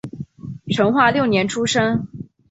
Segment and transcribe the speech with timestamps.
[0.73, 2.07] 成化六年出生。